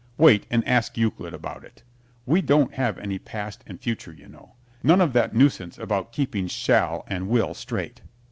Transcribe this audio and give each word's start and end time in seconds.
Wait 0.17 0.47
and 0.49 0.67
ask 0.67 0.97
Euclid 0.97 1.31
about 1.31 1.63
it. 1.63 1.83
We 2.25 2.41
don't 2.41 2.73
have 2.73 2.97
any 2.97 3.19
past 3.19 3.63
and 3.67 3.79
future, 3.79 4.11
you 4.11 4.27
know. 4.27 4.55
None 4.81 4.99
of 4.99 5.13
that 5.13 5.35
nuisance 5.35 5.77
about 5.77 6.11
keeping 6.11 6.47
shall 6.47 7.03
and 7.07 7.29
will 7.29 7.53
straight. 7.53 8.01